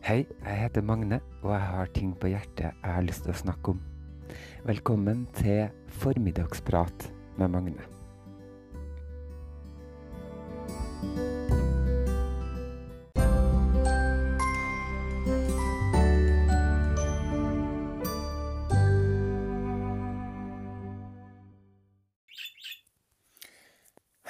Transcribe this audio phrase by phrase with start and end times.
[0.00, 3.36] Hei, jeg heter Magne, og jeg har ting på hjertet jeg har lyst til å
[3.36, 3.80] snakke om.
[4.64, 5.68] Velkommen til
[6.00, 7.04] Formiddagsprat
[7.36, 7.84] med Magne.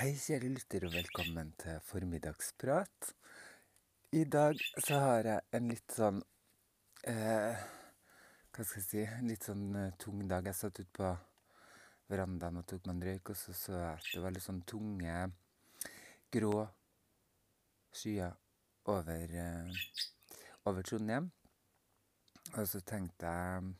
[0.02, 3.14] Hei, kjære lytter, og velkommen til Formiddagsprat.
[4.12, 6.16] I dag så har jeg en litt sånn
[7.06, 7.60] eh,
[8.50, 10.48] Hva skal jeg si En litt sånn eh, tung dag.
[10.50, 11.10] Jeg satt ute på
[12.10, 14.58] verandaen og tok meg en røyk, og så så jeg at det var litt sånn
[14.66, 15.14] tunge,
[16.34, 16.66] grå
[18.00, 18.34] skyer
[18.90, 19.78] over, eh,
[20.66, 21.30] over Trondheim.
[22.56, 23.72] Og så tenkte jeg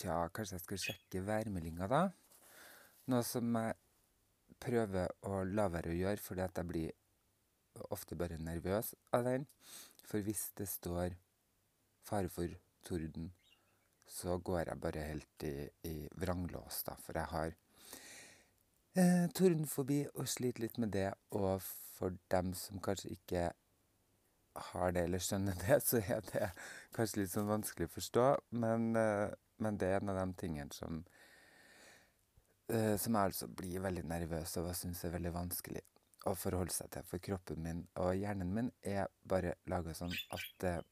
[0.00, 2.06] Tja, kanskje jeg skal sjekke værmeldinga, da.
[3.12, 3.76] Noe som jeg
[4.64, 7.03] prøver å la være å gjøre, fordi at jeg blir
[7.90, 9.46] ofte bare nervøs av den.
[10.04, 11.16] For hvis det står
[12.04, 12.52] fare for
[12.84, 13.32] torden,
[14.06, 16.94] så går jeg bare helt i, i vranglås, da.
[17.00, 17.54] For jeg har
[19.00, 21.10] eh, tordenfobi og sliter litt med det.
[21.32, 23.48] Og for dem som kanskje ikke
[24.70, 26.50] har det eller skjønner det, så er det
[26.94, 28.28] kanskje litt sånn vanskelig å forstå.
[28.60, 29.32] Men, eh,
[29.64, 31.02] men det er en av de tingene som
[32.68, 35.82] eh, som jeg altså blir veldig nervøs av og syns er veldig vanskelig
[36.28, 37.06] å forholde seg til.
[37.08, 40.82] For kroppen min og hjernen min er bare laga sånn at eh,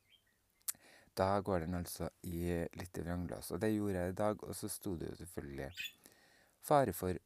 [1.16, 3.50] da går den altså i litt vranglås.
[3.52, 5.69] Og det gjorde jeg i dag, og så sto det jo selvfølgelig
[6.64, 7.19] fare for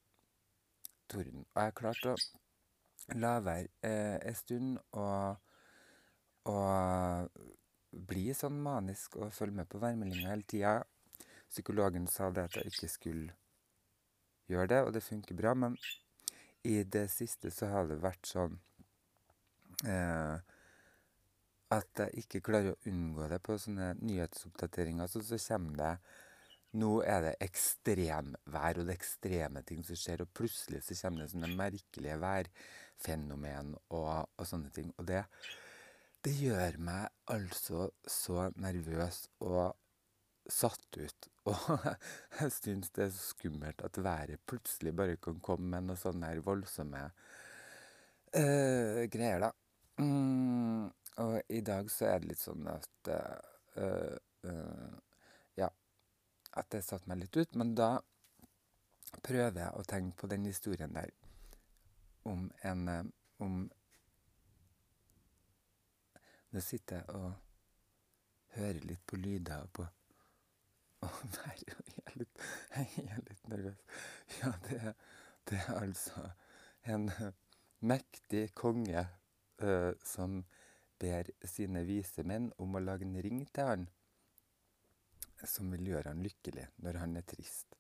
[1.10, 1.44] torden.
[1.54, 5.42] Og jeg klarte å la være eh, en stund og
[8.06, 10.76] bli sånn manisk og følge med på værmeldinga hele tida.
[11.50, 13.34] Psykologen sa det at jeg ikke skulle
[14.50, 15.54] gjøre det, og det funker bra.
[15.54, 15.78] Men
[16.66, 18.58] i det siste så har det vært sånn
[19.86, 20.36] eh,
[21.74, 25.10] at jeg ikke klarer å unngå det på sånne nyhetsoppdateringer.
[25.10, 25.96] Så, så kommer det
[26.76, 31.22] Nå er det ekstremvær, og det er ekstreme ting som skjer, og plutselig så kommer
[31.22, 34.90] det sånne merkelige værfenomen og, og sånne ting.
[34.98, 35.22] Og det,
[36.26, 39.72] det gjør meg altså så nervøs og
[40.52, 41.28] satt ut.
[41.50, 41.58] Og
[42.40, 46.32] jeg syns det er så skummelt at været plutselig bare kan komme med noe sånne
[46.32, 47.04] her voldsomme
[48.34, 49.52] eh, greier, da.
[50.02, 54.96] Mm, og i dag så er det litt sånn at uh, uh,
[55.56, 55.70] Ja,
[56.52, 57.56] at det satte meg litt ut.
[57.56, 57.94] Men da
[59.24, 61.14] prøver jeg å tenke på den historien der
[62.28, 63.64] om en om
[66.54, 67.32] Nå sitter jeg og
[68.56, 69.86] hører litt på lyder og på
[71.06, 72.44] å nei, jeg er litt,
[72.74, 73.82] jeg er litt nervøs.
[74.40, 74.94] Ja, det,
[75.50, 76.28] det er altså
[76.94, 77.10] en
[77.86, 79.06] mektig konge
[79.62, 80.40] uh, som
[81.00, 83.86] ber sine vise menn om å lage en ring til han
[85.44, 87.76] som vil gjøre han lykkelig når han er trist.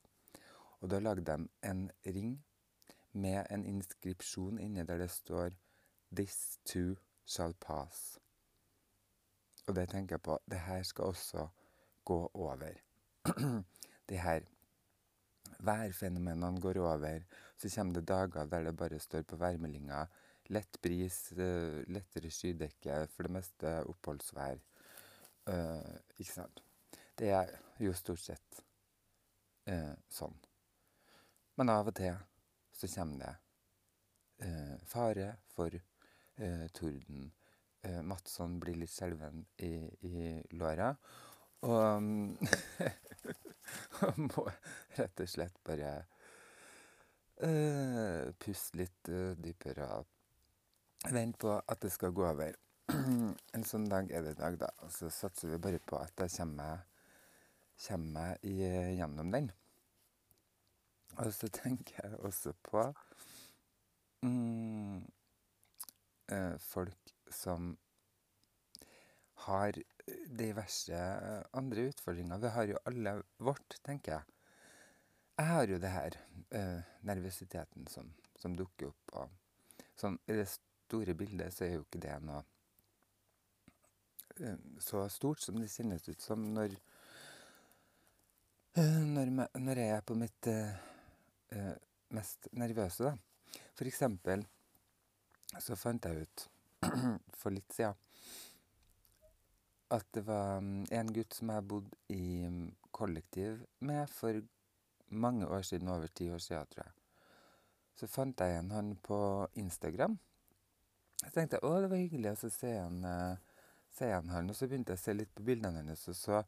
[0.80, 2.36] Og da lagde de en ring
[3.16, 5.56] med en inskripsjon inni der det står
[6.12, 8.18] 'This too shall pass'.
[9.66, 10.38] Og det tenker jeg på.
[10.50, 11.48] Det her skal også
[12.04, 12.74] gå over.
[14.08, 14.46] De her
[15.66, 17.24] værfenomenene går over.
[17.56, 20.06] Så kommer det dager der det bare står på værmeldinga
[20.48, 24.62] lett bris, eh, lettere skydekke, for det meste oppholdsvær.
[25.46, 26.62] Uh, ikke sant.
[27.18, 28.56] Det er jo stort sett
[29.70, 30.34] uh, sånn.
[31.54, 32.16] Men av og til
[32.74, 35.78] så kommer det uh, fare for
[36.76, 37.30] torden.
[38.04, 39.70] Madsson blir litt skjelven i,
[40.04, 40.24] i
[40.58, 40.90] låra.
[41.64, 42.36] Og mm,
[44.26, 44.44] må
[44.98, 45.92] rett og slett bare
[47.42, 50.06] eh, puste litt eh, dypere og
[51.12, 52.52] vente på at det skal gå over.
[53.56, 54.68] En sånn dag er det i dag, da.
[54.84, 56.84] Og så satser vi bare på at jeg kommer
[58.12, 59.50] meg gjennom den.
[61.16, 62.82] Og så tenker jeg også på
[64.22, 65.04] mm,
[66.32, 67.76] eh, folk som
[69.46, 72.38] har diverse eh, andre utfordringer.
[72.38, 74.34] Vi har jo alle vårt, tenker jeg.
[75.36, 76.18] Jeg har jo det her
[76.50, 79.16] eh, nervøsiteten som, som dukker opp.
[79.20, 82.42] Og sånn, I det store bildet så er jo ikke det noe
[84.40, 86.78] eh, så stort som det kjennes ut som når
[88.78, 90.74] eh, når, når jeg er på mitt eh,
[91.52, 91.74] eh,
[92.14, 93.16] mest nervøse, da.
[93.76, 94.44] For eksempel
[95.62, 96.48] så fant jeg ut
[97.40, 98.05] for litt siden
[99.94, 104.40] at det var mm, en gutt som jeg bodde i mm, kollektiv med for
[105.08, 106.94] mange år siden, over ti år siden, tror jeg.
[107.96, 109.18] Så fant jeg igjen han på
[109.54, 110.18] Instagram.
[111.22, 112.98] Jeg tenkte å, det var hyggelig å så se han,
[113.96, 114.50] ser jeg han.
[114.50, 116.42] Og så begynte jeg å se litt på bildene hennes, og så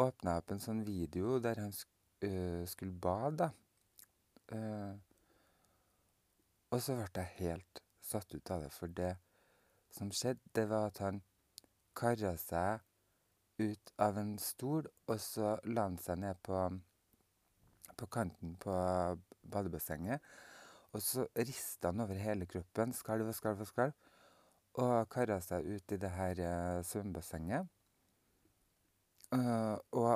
[0.00, 1.90] åpna jeg opp en sånn video der han sk
[2.24, 3.50] uh, skulle bade.
[4.52, 4.94] Uh,
[6.72, 9.12] og så ble jeg helt satt ut av det, for det
[9.92, 11.20] som skjedde, det var at han
[11.96, 12.80] kara seg
[13.62, 16.64] ut av en stol, og så la han seg ned på
[17.96, 18.72] på kanten på
[19.42, 20.20] badebassenget.
[20.92, 23.94] Og så rista han over hele kroppen, skalv og skalv og skalv,
[24.82, 27.68] og kara seg ut i det her uh, svømmebassenget.
[29.32, 30.10] Uh, og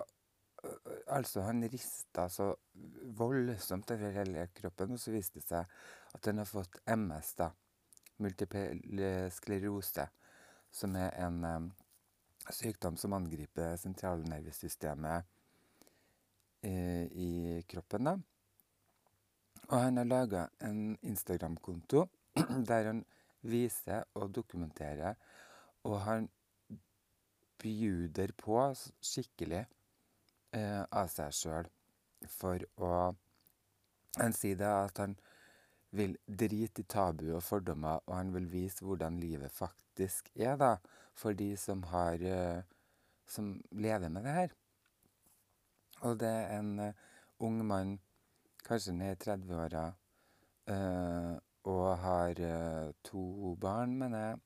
[0.65, 2.51] uh, altså, han rista så
[3.17, 5.79] voldsomt over hele kroppen, og så viste det seg
[6.17, 7.51] at han har fått MS, da.
[8.25, 10.07] Multiple sklerose,
[10.73, 11.69] som er en um,
[12.53, 15.33] sykdom som angriper sentralnervesystemet
[16.67, 18.15] i kroppen, da.
[19.67, 22.07] Og han har laga en Instagram-konto
[22.71, 23.05] der han
[23.47, 25.15] viser og dokumenterer,
[25.87, 26.29] og han
[27.59, 28.59] bjuder på
[29.03, 29.65] skikkelig
[30.55, 31.71] eh, av seg sjøl
[32.31, 32.91] for å
[34.17, 35.13] Han sier at han
[35.97, 40.77] vil drite i tabu og fordommer, og han vil vise hvordan livet faktisk er, da,
[41.17, 42.63] for de som har eh,
[43.27, 44.53] Som lever med det her.
[46.07, 46.93] Og det er en uh,
[47.43, 47.97] ung mann,
[48.63, 49.87] kanskje ned i 30-åra,
[50.71, 51.35] uh,
[51.65, 52.43] og har
[53.03, 54.39] to barn, mener jeg.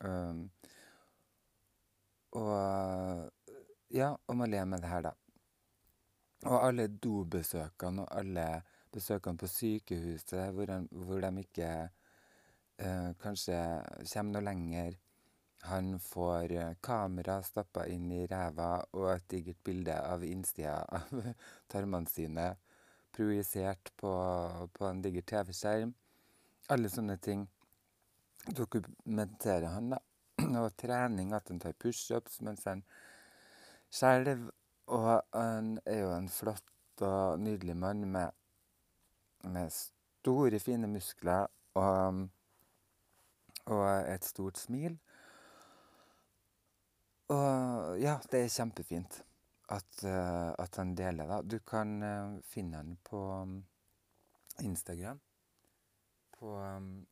[0.00, 0.50] Um,
[2.32, 3.30] og
[3.90, 5.12] ja, og må leve med det her, da.
[6.46, 8.48] Og alle dobesøkene og alle
[8.94, 11.72] besøkene på sykehuset hvor, han, hvor de ikke
[13.22, 13.58] kanskje
[14.12, 14.98] kommer noe lenger
[15.60, 21.32] han får eh, kamera stappa inn i ræva og et digert bilde av innsida av
[21.66, 22.48] tarmene sine
[23.14, 24.12] projisert på,
[24.72, 25.94] på en diger TV-skjerm.
[26.70, 27.46] Alle sånne ting
[28.54, 30.02] dokumenterer han, da.
[30.62, 32.84] Og trening, at han tar pushups mens han
[33.90, 34.52] skjelver.
[34.94, 38.30] Og han er jo en flott og nydelig mann med,
[39.44, 42.28] med store, fine muskler og,
[43.66, 44.98] og et stort smil.
[47.28, 49.22] Og ja, det er kjempefint
[49.68, 51.42] at, uh, at han deler, da.
[51.44, 53.66] Du kan uh, finne han på um,
[54.64, 55.20] Instagram.
[56.38, 57.06] På um,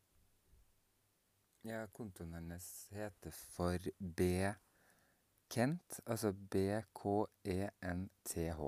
[1.67, 8.61] Ja, kontoen hennes heter for B-Kent, altså B-K-E-N-T-H.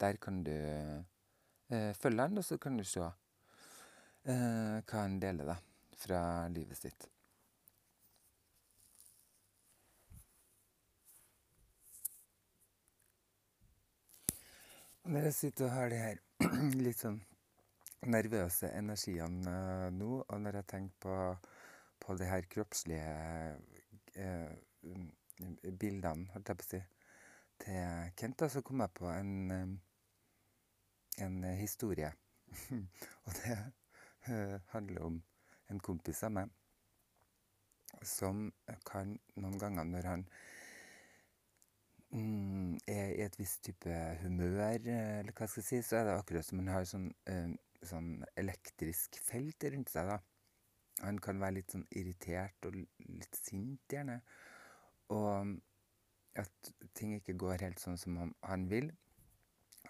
[0.00, 0.56] Der kan du
[1.98, 3.08] følge den, og så kan du se
[4.22, 5.56] hva han deler, da,
[5.98, 6.20] fra
[6.52, 7.08] livet sitt.
[15.02, 16.18] Når jeg sitter og har de her
[16.86, 17.18] litt sånn
[18.12, 21.16] nervøse energiene uh, nå, og når jeg tenker på,
[22.02, 23.14] på de her kroppslige
[24.18, 24.52] eh,
[25.78, 26.80] bildene, holdt jeg på å si,
[27.62, 29.76] til Kent, da, så kom jeg på en,
[31.18, 32.12] en historie.
[33.24, 33.58] og det
[34.28, 35.22] uh, handler om
[35.70, 36.50] en kompis av meg
[38.06, 38.48] som
[38.88, 40.24] kan noen ganger når han
[42.12, 46.08] mm, er i et visst type humør, eh, eller hva skal jeg si, så er
[46.08, 47.52] det akkurat som han har sånn, eh,
[47.88, 50.20] sånn elektrisk felt rundt seg, da.
[51.02, 54.18] Han kan være litt sånn irritert og litt sint, gjerne.
[55.12, 55.54] Og
[56.38, 58.90] at ting ikke går helt sånn som han vil.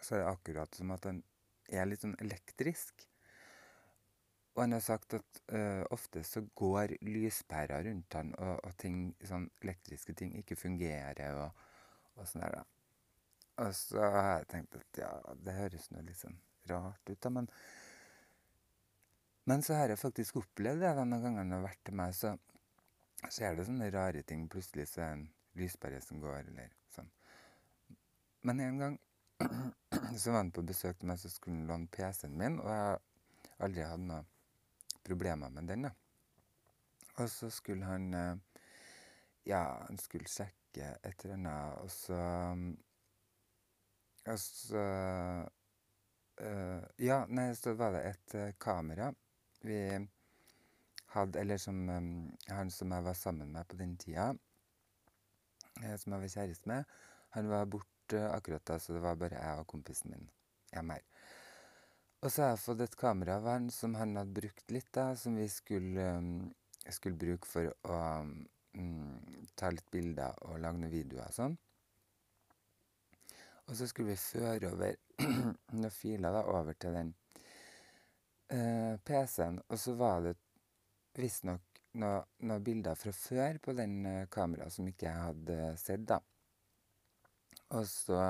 [0.03, 1.23] Så er det akkurat som at han
[1.73, 3.07] er litt sånn elektrisk.
[4.53, 9.07] Og han har sagt at uh, ofte så går lyspærer rundt han, og, og ting,
[9.25, 11.39] sånn elektriske ting ikke fungerer.
[11.47, 11.69] og
[12.19, 12.65] og sånn der, da.
[13.63, 15.11] Og så har jeg tenkt at ja,
[15.45, 16.39] det høres nå litt sånn
[16.71, 17.51] rart ut, da, men
[19.45, 22.37] Men så har jeg faktisk opplevd det denne gangen han har vært til meg, så
[23.27, 24.45] skjer det sånne rare ting.
[24.47, 25.25] Plutselig så er det en
[25.59, 27.09] lyspære som går, eller sånn.
[28.47, 28.99] Men en gang
[30.19, 32.99] så var han på besøk til meg, så skulle han låne PC-en min, og jeg
[33.63, 34.29] aldri hadde noen
[35.05, 35.89] problemer med den.
[37.19, 38.37] Og så skulle han eh,
[39.47, 42.21] Ja, han skulle sjekke et eller annet, og så
[44.33, 44.85] Og så
[46.41, 49.13] øh, Ja, nei, så var det et uh, kamera
[49.63, 49.77] vi
[51.13, 51.89] hadde Eller som
[52.49, 54.33] han som jeg var sammen med på den tida,
[55.97, 56.85] som jeg var kjæreste med,
[57.31, 60.29] han var borte akkurat da, så det var bare jeg og kompisen min
[60.73, 61.07] hjemme her.
[62.23, 65.49] Og så har jeg fått et kameravern som han hadde brukt litt, da, som vi
[65.51, 66.53] skulle, um,
[66.87, 71.59] skulle bruke for å mm, ta litt bilder og lage noen videoer og sånn.
[73.67, 74.95] Og så skulle vi føre over
[75.75, 77.13] noen filer da, over til den
[78.55, 79.59] uh, PC-en.
[79.67, 80.37] Og så var det
[81.19, 86.07] visstnok noen noe bilder fra før på den eh, kamera som ikke jeg hadde sett,
[86.09, 86.19] da.
[87.73, 88.21] Og så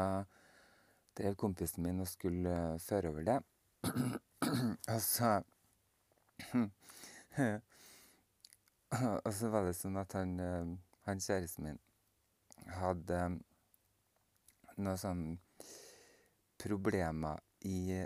[1.19, 3.39] drev kompisen min og skulle føre over det.
[4.95, 5.43] Og så
[9.25, 10.33] Og så var det sånn at han
[11.07, 11.79] han kjæresten min
[12.77, 13.21] hadde
[14.79, 15.25] noe sånn
[16.63, 18.03] problemer i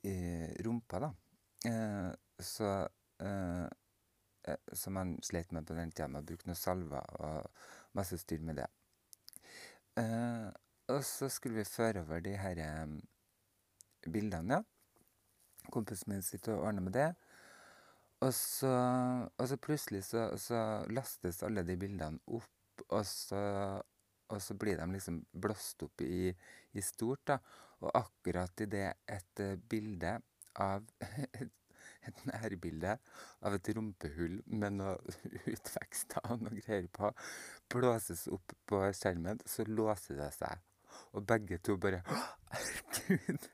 [0.00, 0.16] i
[0.64, 1.10] rumpa, da.
[2.40, 2.68] Så
[4.72, 8.40] som han slet med på den tida, med å bruke noe salver og masse styr
[8.44, 8.68] med det.
[10.90, 12.68] Og så skulle vi føre over de herre
[14.10, 14.62] bildene, ja.
[15.70, 17.08] Kompisen min sitter og ordner med det.
[18.20, 18.70] Og så
[19.38, 20.60] og så plutselig så så
[20.92, 23.42] lastes alle de bildene opp, og så
[24.30, 26.30] og så blir de liksom blåst opp i
[26.72, 27.38] i stort, da.
[27.80, 30.18] Og akkurat idet et bilde
[30.60, 30.84] av
[31.40, 31.50] et
[32.08, 32.96] et nærbilde
[33.46, 34.96] av et rumpehull med noe
[35.54, 37.12] utvekster og noe greier på
[37.70, 40.66] blåses opp på skjermen, så låser det seg.
[41.14, 42.02] Og begge to bare
[42.54, 43.50] herregud!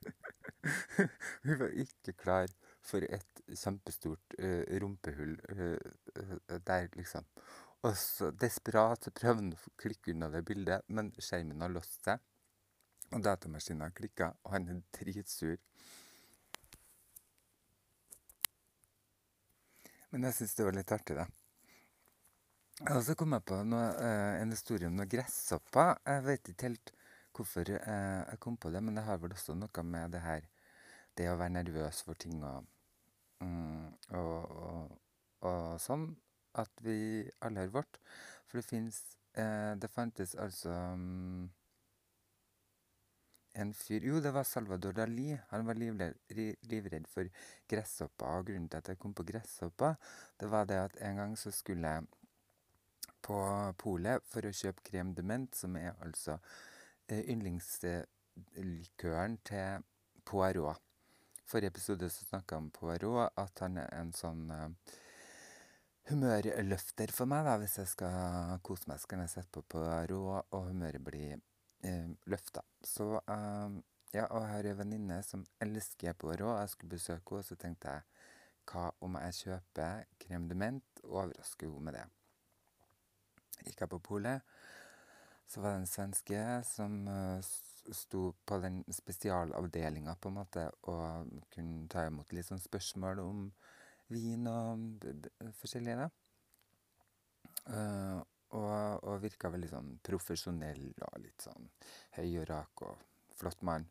[1.47, 2.51] Vi var ikke klar
[2.87, 4.35] for et kjempestort
[4.83, 7.27] rumpehull der, liksom.
[7.87, 12.23] Og så desperat prøver han å klikke unna det bildet, men skjermen har låst seg.
[13.15, 15.61] Og datamaskinen har klikka, og han er dritsur.
[20.17, 21.27] Men jeg syns det var litt artig, da.
[22.95, 25.99] Og så kom jeg på noe en historie om noen gresshopper.
[26.09, 26.93] Jeg vet ikke helt
[27.37, 30.47] hvorfor jeg kom på det, men det har vel også noe med det her
[31.21, 32.65] det å være nervøs for ting og
[34.17, 34.97] og og
[35.45, 36.09] og sånn,
[36.57, 36.97] at vi
[37.45, 38.01] alle har vårt.
[38.49, 39.03] For det fins
[39.37, 40.73] det fantes altså
[43.61, 45.39] en fyr Jo, det var Salvador Dali.
[45.51, 46.15] Han var livred
[46.71, 47.25] livredd for
[47.71, 49.93] gresshopper, og grunnen til at jeg kom på gresshopper,
[50.41, 52.03] det var det at en gang så skulle jeg
[53.27, 53.39] på
[53.83, 56.35] polet for å kjøpe krem de Menthe, som er altså
[57.11, 59.71] yndlingslikøren til
[60.27, 60.81] Poirot.
[61.47, 64.45] Forrige episode så snakka om Poirot, at han er en sånn
[66.11, 67.53] humørløfter for meg, da.
[67.63, 68.15] Hvis jeg skal
[68.67, 71.33] kose meg, så kan jeg sette på Poirot, og humøret blir
[72.27, 72.63] løfta.
[72.85, 73.07] Så
[74.15, 76.61] ja, og jeg har ei venninne som elsker Poirot.
[76.61, 78.03] Jeg skulle besøke henne, så tenkte jeg
[78.71, 82.07] hva om jeg kjøper krem de ment og overrasker henne med det.
[83.67, 84.57] Gikk jeg på polet,
[85.47, 87.01] så var det en svenske som
[87.39, 87.55] s
[87.93, 93.45] sto på den spesialavdelinga, på en måte, og kunne ta imot litt sånn spørsmål om
[94.11, 95.07] vin og
[95.61, 96.09] forskjellige, da.
[97.71, 98.25] da.
[98.57, 101.69] Og og virka veldig sånn profesjonell og litt sånn
[102.17, 103.05] høy og rak og
[103.37, 103.87] flott mann.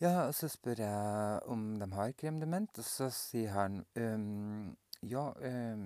[0.00, 3.82] Ja, og så spør jeg om de har kremdement, og så sier han
[5.00, 5.82] ja, um,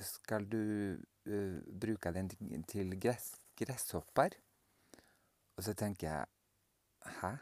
[0.00, 0.62] skal du
[1.28, 2.30] uh, bruke den
[2.68, 4.36] til gress gresshopper?
[5.56, 6.24] Og så tenker jeg
[7.20, 7.36] Hæ?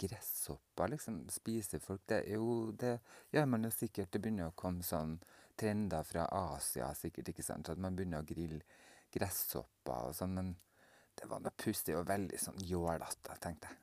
[0.00, 1.28] Gresshopper, liksom?
[1.28, 2.22] Spiser folk det?
[2.32, 2.98] Jo, det
[3.32, 4.08] gjør man jo sikkert.
[4.12, 5.18] Det begynner å komme sånn
[5.60, 8.62] trender fra Asia sikkert, ikke sant, at man begynner å grille
[9.12, 10.54] gresshopper og sånn, men
[11.18, 13.78] det var noe pussig og veldig sånn jålete, tenkte jeg.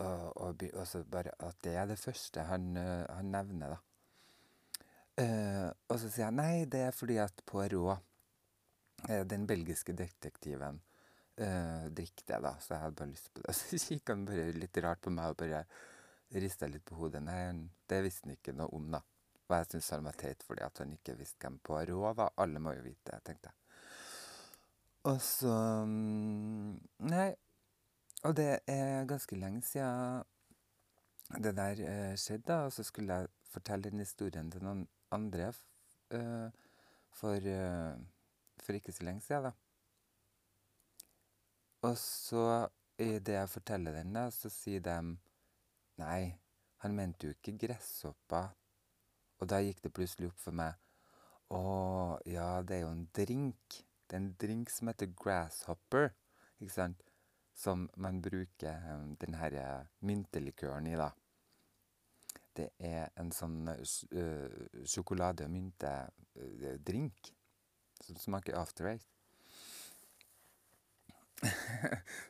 [0.00, 3.80] Og og og så bare at det er det første han han nevner, da.
[5.90, 8.00] Og så sier jeg nei, det er fordi at Poirot,
[9.28, 10.80] den belgiske detektiven,
[11.36, 13.54] drikker det, da, så jeg hadde bare lyst på det.
[13.58, 15.62] Så kikker han bare litt rart på meg og bare
[16.40, 17.22] rista litt på hodet.
[17.24, 19.00] Nei, det visste han ikke noe om, da.
[19.50, 22.32] Og jeg syntes han var teit fordi at han ikke visste hvem Poirot var.
[22.38, 23.56] Alle må jo vite det, tenkte jeg.
[25.10, 25.54] Og så
[27.10, 27.30] Nei,
[28.28, 29.88] og det er ganske lenge sia
[31.40, 31.78] det der
[32.18, 34.82] skjedde, da, og så skulle jeg fortelle den historien til noen
[35.14, 35.60] andre f
[37.14, 37.50] for
[38.60, 39.52] for ikke så lenge sia, da.
[41.86, 42.68] Og så,
[43.00, 44.96] idet jeg forteller den, da, så sier de
[46.00, 46.32] Nei,
[46.84, 48.52] han mente jo ikke gresshopper.
[49.40, 50.76] Og da gikk det plutselig opp for meg
[51.50, 51.60] Å,
[52.30, 53.80] ja, det er jo en drink.
[54.06, 56.12] Det er en drink som heter Grasshopper,
[56.60, 57.02] ikke sant,
[57.58, 58.86] som man bruker
[59.18, 59.64] den herre
[60.06, 61.08] myntelikøren i, da.
[62.54, 67.32] Det er en sånn uh, sjokolade- og myntedrink
[67.98, 69.06] som smaker After Eight.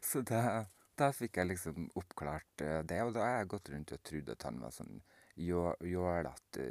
[0.08, 0.64] Så da
[1.00, 4.44] da fikk jeg liksom oppklart det, og da har jeg gått rundt og trodd at
[4.44, 4.98] han var sånn
[5.36, 6.64] jå jålete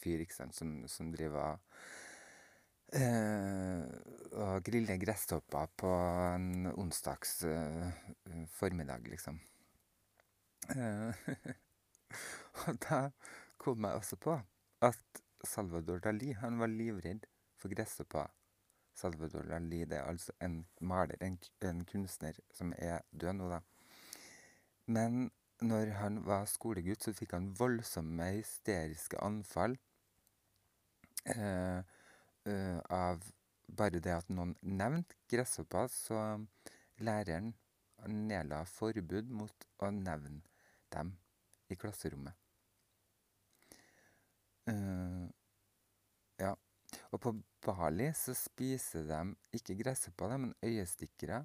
[0.00, 1.58] fyr, ikke sant, som som driver og
[2.88, 5.90] og griller gresshopper på
[6.32, 7.34] en onsdags
[8.48, 9.36] formiddag, liksom.
[12.66, 13.00] Og da
[13.60, 14.38] kom jeg også på
[14.88, 17.26] at Salvador Dali, han var livredd
[17.58, 18.30] for gresshopper.
[18.98, 23.60] Salvador Dali, det er altså en maler, en en kunstner som er død nå, da.
[24.86, 29.74] Men når han var skolegutt, så fikk han voldsomme hysteriske anfall
[32.88, 33.24] av
[33.68, 36.38] bare det at noen nevnte gresshoppa, så
[37.04, 37.52] læreren
[38.08, 40.40] nedla forbud mot å nevne
[40.94, 41.10] dem
[41.68, 42.32] i klasserommet.
[46.38, 46.54] Ja,
[47.10, 47.34] og på
[47.66, 49.20] Bali så spiser de
[49.58, 51.42] ikke gresshoppa, men øyestikkere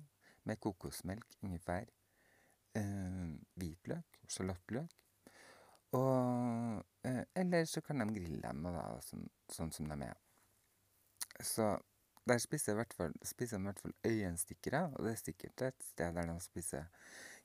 [0.47, 1.89] med kokosmelk, ingefær,
[2.73, 4.93] hvitløk, sjalottløk,
[5.93, 6.83] og
[7.35, 10.15] eller så kan dem grille dem, og da sånn sånn som dem er.
[11.43, 11.67] Så
[12.25, 12.79] der spiser
[13.27, 16.89] spiser dem hvert fall øyenstikkere, og det er sikkert et sted der de spiser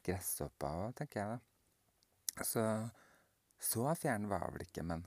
[0.07, 2.45] gresshopper òg, tenker jeg, da.
[2.47, 2.65] Så
[3.59, 5.07] så fjern var vel ikke, men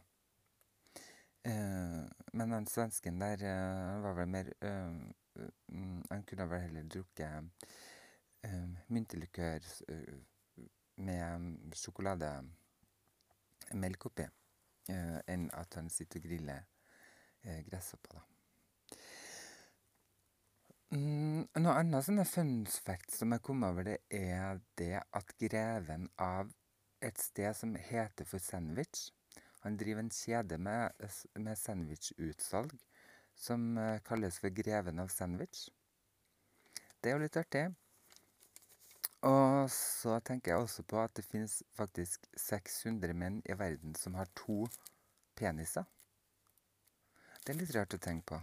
[2.33, 4.51] Men den svensken der, han var vel mer
[6.11, 7.27] han kunne vel heller drukket
[8.91, 9.81] myntelikør s
[11.01, 14.25] med sjokolademelk oppi,
[14.91, 16.62] enn at han sitter og griller
[17.69, 18.24] gresshopper, da.
[20.91, 26.51] Noe annet sånne fun fact som jeg kom over, det er det at greven av
[27.01, 29.15] et sted som heter for Sandwich,
[29.63, 30.91] han driver en kjede med
[31.39, 32.71] med sandwichutsalg
[33.38, 35.69] som kalles for Greven av Sandwich.
[37.01, 37.75] Det er jo litt artig.
[39.21, 43.93] Og så tenker jeg også på at det finnes faktisk seks hundre menn i verden
[43.95, 44.65] som har to
[45.37, 45.85] peniser.
[47.45, 48.39] Det er litt rart å tenke på,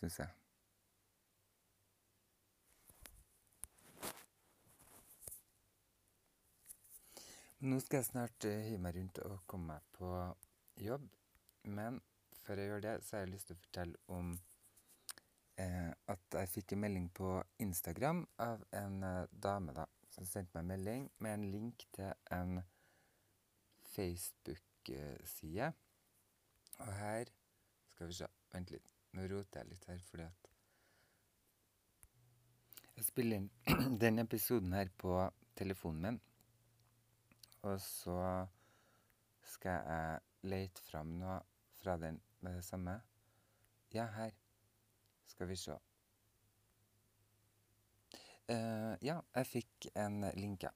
[0.00, 0.32] syns jeg.
[7.60, 10.10] Nå skal jeg snart hive meg rundt og komme meg på
[10.80, 11.04] jobb,
[11.68, 11.98] men
[12.40, 14.30] før jeg gjør det, så har jeg lyst til å fortelle om
[15.60, 20.70] at jeg fikk en melding på Instagram av en dame, da, som sendte meg en
[20.72, 22.60] melding med en link til en
[23.90, 25.72] Facebook-side,
[26.80, 27.32] og her
[27.90, 28.30] skal vi se.
[28.50, 30.48] vent litt, nå roter jeg litt her fordi at
[32.96, 33.50] jeg spiller inn
[34.02, 35.14] den episoden her på
[35.56, 36.18] telefonen min,
[37.62, 38.18] og så
[39.52, 41.38] skal jeg lete fram noe
[41.80, 42.98] fra den med det samme.
[43.92, 44.34] Ja, her,
[45.30, 45.76] skal vi sjå.
[48.50, 50.66] Ja, jeg fikk en link,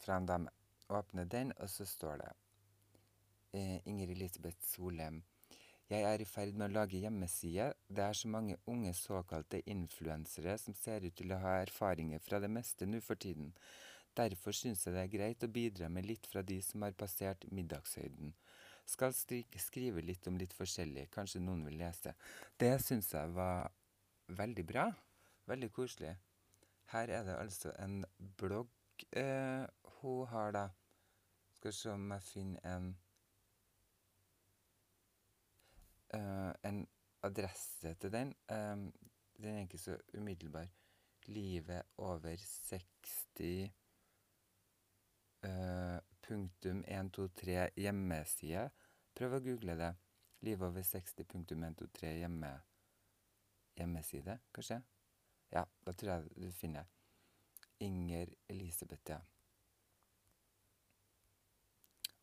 [0.00, 0.52] fra en dame.
[0.90, 2.30] Åpner den, og så står det
[3.86, 5.20] Inger Elisabeth Solheim.
[5.90, 7.72] Jeg er i ferd med å lage hjemmeside.
[7.90, 12.38] Det er så mange unge såkalte influensere som ser ut til å ha erfaringer fra
[12.42, 13.52] det meste nå for tiden.
[14.16, 17.46] Derfor syns jeg det er greit å bidra med litt fra de som har passert
[17.50, 18.32] middagshøyden.
[18.86, 22.14] Skal skrive litt om litt forskjellig, kanskje noen vil lese.
[22.58, 23.70] Det syns jeg var
[24.36, 24.88] veldig bra.
[25.50, 26.14] Veldig koselig.
[26.90, 28.04] Her er det altså en
[28.38, 28.70] blogg
[30.00, 30.68] hun har, da.
[31.56, 32.90] Skal se om jeg finner en
[36.66, 36.88] en
[37.22, 38.34] adresse til den.
[38.48, 40.66] Den er ikke så umiddelbar.
[41.26, 43.72] Livet over seksti
[46.22, 48.70] punktum en to tre hjemmeside.
[49.14, 49.92] Prøv å google det.
[50.42, 52.50] Livet over seksti punktum en to tre hjemme
[53.80, 54.80] hjemmeside, kanskje?
[55.50, 56.88] Ja, da tror jeg du finner.
[57.80, 59.18] Inger Elisabeth, ja.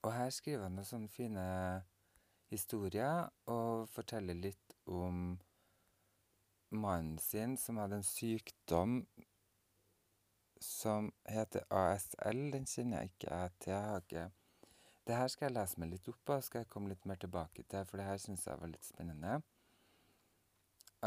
[0.06, 1.46] Og her skriver han noen sånne fine
[2.52, 5.36] historier, og forteller litt om
[6.70, 9.02] mannen sin som hadde en sykdom
[10.63, 12.48] som heter ASL.
[12.54, 14.30] Den kjenner jeg ikke jeg til, jeg har ikke
[15.08, 17.63] Det her skal jeg lese meg litt opp på, skal jeg komme litt mer tilbake
[17.63, 19.38] til, for det her syns jeg var litt spennende.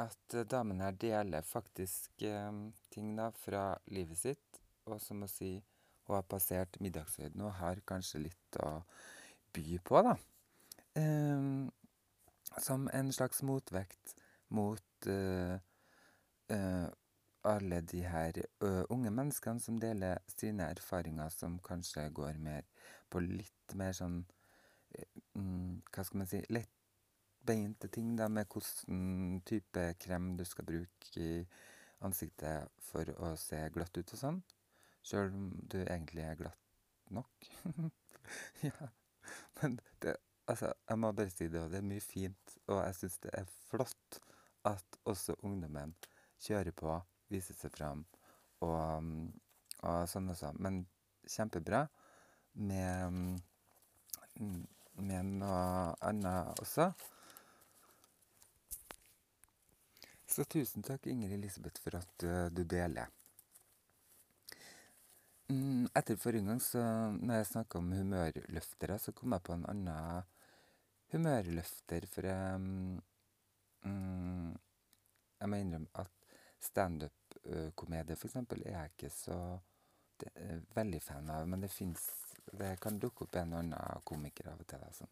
[0.00, 2.22] At damen her deler faktisk
[2.90, 5.58] ting, da, fra livet sitt, og som å si
[6.06, 8.82] hun har passert middagshøyden og har kanskje litt å
[9.54, 10.14] by på, da.
[12.64, 14.16] Som en slags motvekt
[14.50, 15.08] mot
[17.50, 18.40] alle de her
[18.90, 22.66] unge menneskene som deler sine erfaringer, som kanskje går mer
[23.10, 24.24] på litt mer sånn,
[24.90, 26.42] hva skal man si,
[27.40, 31.46] lettbeinte ting, da, med kossen type krem du skal bruke i
[32.00, 34.42] ansiktet for å se glatt ut og sånn,
[35.02, 37.50] sjøl om du egentlig er glatt nok.
[38.62, 38.86] Ja,
[39.58, 40.12] men det
[40.46, 43.32] altså, jeg må bare si det og det er mye fint, og jeg syns det
[43.34, 44.18] er flott
[44.68, 45.96] at også ungdommen
[46.38, 46.94] kjører på,
[47.32, 48.04] viser seg fram
[48.60, 49.08] og
[49.80, 50.60] og sånn og sånn.
[50.60, 50.82] Men
[51.26, 51.86] kjempebra
[52.60, 53.40] med
[55.00, 56.90] med noe annet også.
[60.30, 63.10] Så tusen takk, Ingrid Elisabeth, for at uh, du deler.
[65.50, 66.82] Mm, etter forrige gang, så
[67.16, 70.28] når jeg snakka om humørløftere, så kom jeg på en annen
[71.10, 74.52] humørløfter, for jeg mm,
[75.40, 76.26] Jeg må innrømme at
[76.60, 79.38] standup-komedie, eksempel, er jeg ikke så
[80.20, 80.30] det,
[80.76, 81.48] veldig fan av.
[81.48, 82.10] Men det fins
[82.50, 85.08] Det kan dukke opp en og annen komiker av og til, da, som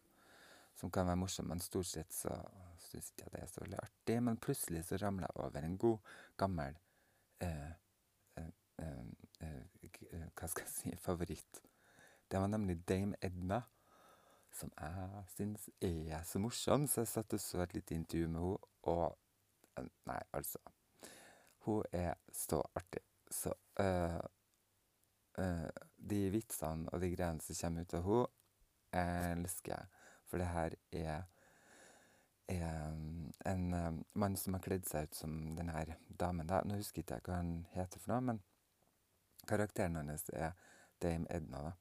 [0.79, 2.31] som kan være morsom, men stort sett så
[2.89, 4.17] syns ikke det er så veldig artig.
[4.25, 6.77] Men plutselig så ramler jeg over en god, gammel
[7.45, 7.71] eh,
[8.37, 11.61] eh, eh, Hva skal jeg si favoritt.
[12.29, 13.61] Det var nemlig Dame Edna,
[14.53, 18.41] som jeg syns er så morsom, så jeg satt og så et lite intervju med
[18.41, 18.57] henne,
[18.91, 19.17] og
[19.79, 20.59] Nei, altså.
[21.63, 22.99] Hun er så artig.
[23.31, 23.53] Så
[26.09, 28.25] De vitsene og de greiene som kommer ut av henne,
[29.37, 30.01] elsker jeg.
[30.27, 31.23] For det her er
[32.49, 32.95] er
[33.49, 36.61] en mann som har kledd seg ut som den her damen, da.
[36.65, 38.41] Nå husker ikke jeg hva han heter for noe, men
[39.49, 40.57] karakteren hans er
[41.01, 41.71] Dame Edna, da.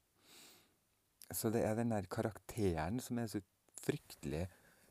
[1.34, 3.42] Så det er den der karakteren som er så
[3.82, 4.46] fryktelig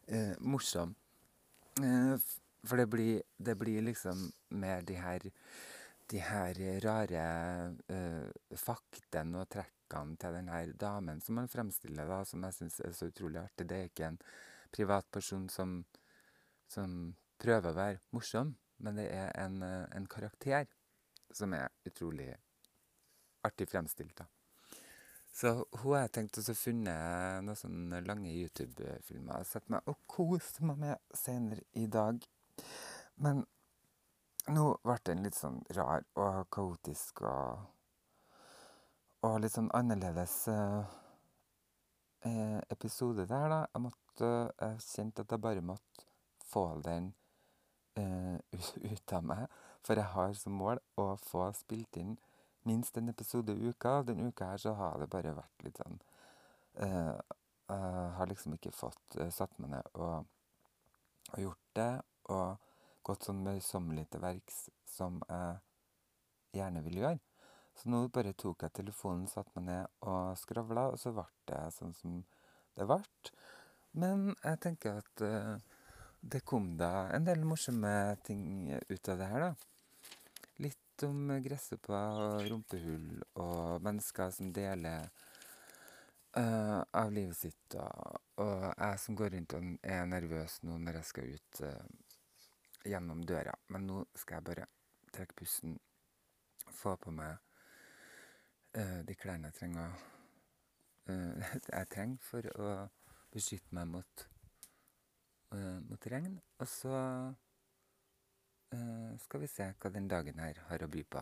[0.08, 0.94] eh, morsom.
[1.82, 2.14] Eh,
[2.68, 5.26] for det blir, det blir liksom mer de her
[6.08, 7.24] de her rare
[7.92, 12.80] eh, faktene og trekkene til den her damen som han fremstiller, da, som jeg syns
[12.80, 13.68] er så utrolig artig.
[13.68, 14.22] Det er ikke en
[14.72, 15.82] privatperson som,
[16.70, 20.68] som prøver å være morsom, men det er en, en karakter
[21.34, 22.30] som er utrolig
[23.48, 24.28] artig fremstilt, da.
[25.38, 26.94] Så hun har jeg tenkt å finne
[27.46, 32.24] noen sånne lange YouTube-filmer og sette meg og kose meg med senere i dag.
[33.22, 33.44] Men
[34.50, 37.68] nå ble den litt sånn rar og kaotisk og
[39.26, 40.98] og litt sånn annerledes eh,
[42.30, 43.62] eh, episode der, da.
[43.74, 46.06] Jeg måtte Jeg kjente at jeg bare måtte
[46.48, 47.14] få den
[48.00, 48.38] eh,
[48.92, 49.46] ut av meg.
[49.86, 52.18] For jeg har som mål å få spilt inn
[52.68, 54.02] minst en episode i uka.
[54.08, 56.00] Denne uka her så har det bare vært litt sånn
[56.84, 57.14] eh,
[57.68, 60.28] Jeg har liksom ikke fått uh, satt meg ned og,
[61.34, 61.92] og, gjort det.
[62.32, 62.74] Og
[63.08, 67.20] gått sånn møysommelig til verks som jeg gjerne vil gjøre.
[67.78, 71.60] Så nå bare tok jeg telefonen, satte meg ned og skravla, og så ble det
[71.76, 72.16] sånn som
[72.76, 72.98] det ble.
[73.96, 75.56] Men jeg tenker at uh,
[76.22, 79.54] det kom da en del morsomme ting ut av det her, da.
[80.66, 85.08] Litt om gresshopper og rumpehull og mennesker som deler
[86.38, 91.00] uh, av livet sitt, og, og, jeg som går rundt og er nervøs nå når
[91.00, 91.86] jeg skal ut uh,
[92.88, 93.54] gjennom døra.
[93.74, 94.70] Men nå skal jeg bare
[95.14, 95.78] trekke pusten,
[96.74, 97.38] få på meg
[98.78, 99.98] uh, de klærne jeg trenger
[101.72, 102.72] jeg trenger for å
[103.38, 104.28] beskytte meg mot,
[105.56, 106.40] uh, mot regn.
[106.60, 107.02] Og så
[109.24, 111.22] skal vi se hva den dagen her har å by på.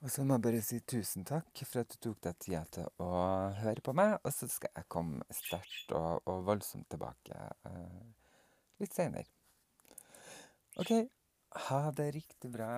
[0.00, 2.88] Og så må jeg bare si tusen takk for at du tok deg tida til
[3.04, 3.10] å
[3.58, 4.14] høre på meg.
[4.22, 7.36] Og så skal jeg komme sterkt og, og voldsomt tilbake
[8.80, 9.28] litt seinere.
[10.80, 10.92] OK.
[11.68, 12.70] Ha det riktig bra.